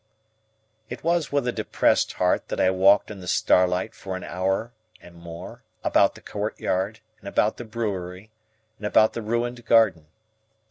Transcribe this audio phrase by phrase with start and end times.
[0.89, 4.73] It was with a depressed heart that I walked in the starlight for an hour
[4.99, 8.31] and more, about the courtyard, and about the brewery,
[8.79, 10.07] and about the ruined garden.